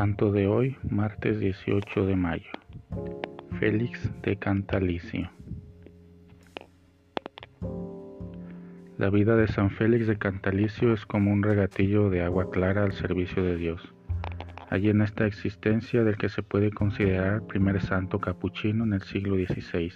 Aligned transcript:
Santo 0.00 0.32
de 0.32 0.46
hoy, 0.46 0.78
martes 0.88 1.40
18 1.40 2.06
de 2.06 2.16
mayo. 2.16 2.50
Félix 3.58 4.10
de 4.22 4.34
Cantalicio. 4.34 5.30
La 8.96 9.10
vida 9.10 9.36
de 9.36 9.46
San 9.46 9.68
Félix 9.68 10.06
de 10.06 10.16
Cantalicio 10.16 10.94
es 10.94 11.04
como 11.04 11.30
un 11.30 11.42
regatillo 11.42 12.08
de 12.08 12.22
agua 12.22 12.50
clara 12.50 12.84
al 12.84 12.92
servicio 12.92 13.44
de 13.44 13.58
Dios. 13.58 13.92
Allí 14.70 14.88
en 14.88 15.02
esta 15.02 15.26
existencia 15.26 16.02
del 16.02 16.16
que 16.16 16.30
se 16.30 16.42
puede 16.42 16.70
considerar 16.70 17.46
primer 17.46 17.82
santo 17.82 18.20
capuchino 18.20 18.84
en 18.84 18.94
el 18.94 19.02
siglo 19.02 19.36
XVI, 19.36 19.92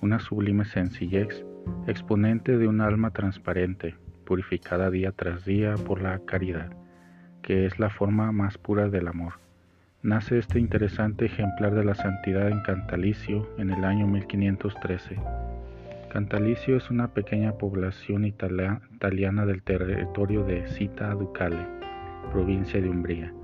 una 0.00 0.20
sublime 0.20 0.64
sencillez, 0.64 1.44
exponente 1.88 2.56
de 2.56 2.68
un 2.68 2.80
alma 2.80 3.10
transparente, 3.10 3.96
purificada 4.24 4.90
día 4.90 5.10
tras 5.10 5.44
día 5.44 5.74
por 5.74 6.00
la 6.00 6.20
caridad 6.20 6.83
que 7.44 7.66
es 7.66 7.78
la 7.78 7.90
forma 7.90 8.32
más 8.32 8.56
pura 8.56 8.88
del 8.88 9.06
amor. 9.06 9.34
Nace 10.02 10.38
este 10.38 10.58
interesante 10.58 11.26
ejemplar 11.26 11.74
de 11.74 11.84
la 11.84 11.94
santidad 11.94 12.48
en 12.48 12.62
Cantalicio 12.62 13.46
en 13.58 13.70
el 13.70 13.84
año 13.84 14.06
1513. 14.06 15.16
Cantalicio 16.10 16.78
es 16.78 16.90
una 16.90 17.08
pequeña 17.08 17.52
población 17.52 18.24
italiana 18.24 19.44
del 19.44 19.62
territorio 19.62 20.42
de 20.44 20.66
Cita 20.68 21.10
Ducale, 21.10 21.66
provincia 22.32 22.80
de 22.80 22.88
Umbría. 22.88 23.34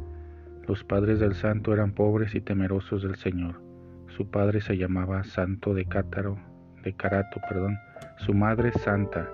Los 0.67 0.83
padres 0.83 1.21
del 1.21 1.35
santo 1.35 1.75
eran 1.75 1.93
pobres 1.93 2.35
y 2.35 2.41
temerosos 2.41 3.03
del 3.03 3.17
Señor. 3.17 3.61
Su 4.09 4.30
padre 4.30 4.63
se 4.63 4.79
llamaba 4.79 5.25
Santo 5.25 5.75
de 5.75 5.85
Cátaro, 5.85 6.39
de 6.85 6.95
Carato, 6.95 7.39
perdón. 7.47 7.79
Su 8.17 8.33
madre 8.33 8.73
Santa. 8.73 9.29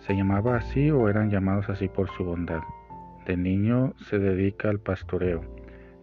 ¿Se 0.00 0.14
llamaba 0.16 0.56
así 0.56 0.90
o 0.90 1.08
eran 1.08 1.30
llamados 1.30 1.68
así 1.68 1.86
por 1.86 2.08
su 2.10 2.24
bondad? 2.24 2.60
De 3.26 3.36
niño 3.36 3.94
se 3.96 4.18
dedica 4.18 4.68
al 4.68 4.80
pastoreo. 4.80 5.42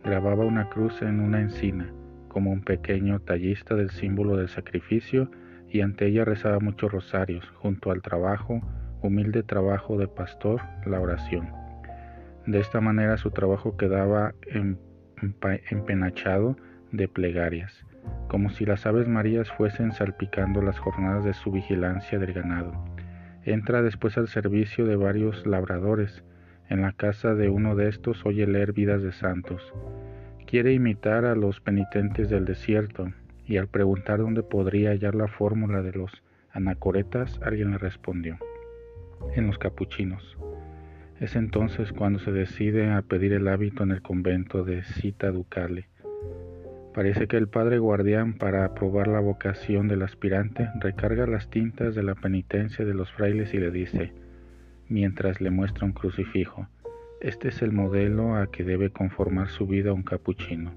Grababa 0.03 0.43
una 0.45 0.69
cruz 0.69 1.01
en 1.01 1.19
una 1.19 1.39
encina, 1.41 1.93
como 2.27 2.51
un 2.51 2.63
pequeño 2.63 3.19
tallista 3.19 3.75
del 3.75 3.91
símbolo 3.91 4.37
del 4.37 4.49
sacrificio, 4.49 5.29
y 5.69 5.81
ante 5.81 6.07
ella 6.07 6.25
rezaba 6.25 6.59
muchos 6.59 6.91
rosarios, 6.91 7.47
junto 7.57 7.91
al 7.91 8.01
trabajo, 8.01 8.61
humilde 9.01 9.43
trabajo 9.43 9.97
de 9.97 10.07
pastor, 10.07 10.61
la 10.85 10.99
oración. 10.99 11.49
De 12.45 12.59
esta 12.59 12.81
manera 12.81 13.17
su 13.17 13.29
trabajo 13.31 13.77
quedaba 13.77 14.33
empenachado 15.69 16.57
de 16.91 17.07
plegarias, 17.07 17.85
como 18.27 18.49
si 18.49 18.65
las 18.65 18.85
aves 18.87 19.07
marías 19.07 19.51
fuesen 19.51 19.91
salpicando 19.91 20.61
las 20.61 20.79
jornadas 20.79 21.23
de 21.23 21.33
su 21.33 21.51
vigilancia 21.51 22.17
del 22.17 22.33
ganado. 22.33 22.73
Entra 23.43 23.83
después 23.83 24.17
al 24.17 24.27
servicio 24.27 24.85
de 24.85 24.95
varios 24.95 25.45
labradores, 25.45 26.23
en 26.71 26.81
la 26.81 26.93
casa 26.93 27.35
de 27.35 27.49
uno 27.49 27.75
de 27.75 27.89
estos 27.89 28.25
oye 28.25 28.47
leer 28.47 28.71
vidas 28.71 29.03
de 29.03 29.11
santos. 29.11 29.73
Quiere 30.47 30.71
imitar 30.71 31.25
a 31.25 31.35
los 31.35 31.59
penitentes 31.59 32.29
del 32.29 32.45
desierto 32.45 33.11
y 33.45 33.57
al 33.57 33.67
preguntar 33.67 34.19
dónde 34.19 34.41
podría 34.41 34.91
hallar 34.91 35.13
la 35.13 35.27
fórmula 35.27 35.81
de 35.81 35.91
los 35.91 36.23
anacoretas, 36.53 37.41
alguien 37.43 37.71
le 37.71 37.77
respondió, 37.77 38.37
en 39.35 39.47
los 39.47 39.57
capuchinos. 39.57 40.37
Es 41.19 41.35
entonces 41.35 41.91
cuando 41.91 42.19
se 42.19 42.31
decide 42.31 42.89
a 42.89 43.01
pedir 43.01 43.33
el 43.33 43.49
hábito 43.49 43.83
en 43.83 43.91
el 43.91 44.01
convento 44.01 44.63
de 44.63 44.83
Cita 44.83 45.29
Ducale. 45.29 45.89
Parece 46.93 47.27
que 47.27 47.35
el 47.35 47.49
padre 47.49 47.79
guardián, 47.79 48.35
para 48.35 48.63
aprobar 48.63 49.09
la 49.09 49.19
vocación 49.19 49.89
del 49.89 50.03
aspirante, 50.03 50.69
recarga 50.79 51.27
las 51.27 51.49
tintas 51.49 51.95
de 51.95 52.03
la 52.03 52.15
penitencia 52.15 52.85
de 52.85 52.93
los 52.93 53.11
frailes 53.11 53.53
y 53.53 53.57
le 53.57 53.71
dice, 53.71 54.13
mientras 54.91 55.39
le 55.39 55.49
muestra 55.49 55.85
un 55.85 55.93
crucifijo. 55.93 56.67
Este 57.21 57.47
es 57.47 57.61
el 57.61 57.71
modelo 57.71 58.35
a 58.35 58.51
que 58.51 58.63
debe 58.63 58.89
conformar 58.89 59.47
su 59.47 59.65
vida 59.65 59.93
un 59.93 60.03
capuchino. 60.03 60.73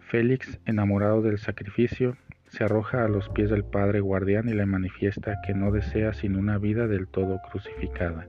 Félix, 0.00 0.58
enamorado 0.64 1.20
del 1.20 1.38
sacrificio, 1.38 2.16
se 2.48 2.64
arroja 2.64 3.04
a 3.04 3.08
los 3.08 3.28
pies 3.28 3.50
del 3.50 3.64
Padre 3.64 4.00
Guardián 4.00 4.48
y 4.48 4.54
le 4.54 4.66
manifiesta 4.66 5.40
que 5.46 5.54
no 5.54 5.70
desea 5.70 6.14
sino 6.14 6.38
una 6.38 6.58
vida 6.58 6.86
del 6.86 7.06
todo 7.06 7.40
crucificada. 7.50 8.28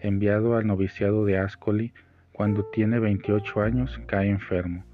Enviado 0.00 0.56
al 0.56 0.66
noviciado 0.66 1.26
de 1.26 1.38
Ascoli, 1.38 1.92
cuando 2.32 2.64
tiene 2.72 3.00
28 3.00 3.60
años, 3.60 4.00
cae 4.06 4.30
enfermo. 4.30 4.84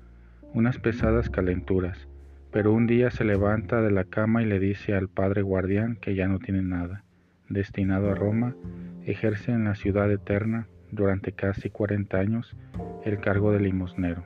Unas 0.52 0.78
pesadas 0.78 1.30
calenturas, 1.30 2.08
pero 2.50 2.72
un 2.72 2.88
día 2.88 3.10
se 3.10 3.24
levanta 3.24 3.82
de 3.82 3.92
la 3.92 4.04
cama 4.04 4.42
y 4.42 4.46
le 4.46 4.58
dice 4.58 4.94
al 4.94 5.08
Padre 5.08 5.42
Guardián 5.42 5.96
que 6.00 6.16
ya 6.16 6.26
no 6.26 6.40
tiene 6.40 6.62
nada. 6.62 7.04
Destinado 7.48 8.10
a 8.10 8.14
Roma, 8.14 8.56
ejerce 9.06 9.52
en 9.52 9.64
la 9.64 9.74
ciudad 9.74 10.10
eterna 10.10 10.66
durante 10.90 11.32
casi 11.32 11.70
40 11.70 12.18
años 12.18 12.56
el 13.04 13.20
cargo 13.20 13.52
de 13.52 13.60
limosnero. 13.60 14.24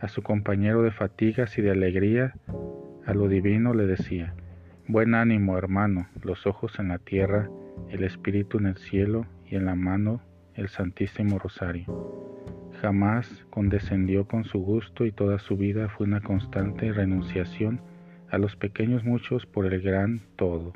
A 0.00 0.08
su 0.08 0.22
compañero 0.22 0.82
de 0.82 0.90
fatigas 0.90 1.58
y 1.58 1.62
de 1.62 1.70
alegría, 1.70 2.34
a 3.06 3.14
lo 3.14 3.28
divino 3.28 3.74
le 3.74 3.86
decía, 3.86 4.34
Buen 4.86 5.14
ánimo, 5.14 5.58
hermano, 5.58 6.08
los 6.22 6.46
ojos 6.46 6.78
en 6.78 6.88
la 6.88 6.98
tierra, 6.98 7.50
el 7.90 8.04
espíritu 8.04 8.58
en 8.58 8.66
el 8.66 8.76
cielo 8.76 9.26
y 9.46 9.56
en 9.56 9.66
la 9.66 9.74
mano 9.74 10.22
el 10.54 10.68
Santísimo 10.68 11.38
Rosario. 11.38 11.86
Jamás 12.80 13.44
condescendió 13.50 14.26
con 14.26 14.44
su 14.44 14.60
gusto 14.60 15.04
y 15.04 15.12
toda 15.12 15.38
su 15.38 15.56
vida 15.56 15.88
fue 15.88 16.06
una 16.06 16.20
constante 16.20 16.92
renunciación 16.92 17.80
a 18.30 18.38
los 18.38 18.56
pequeños 18.56 19.04
muchos 19.04 19.46
por 19.46 19.66
el 19.66 19.80
gran 19.82 20.22
todo. 20.36 20.72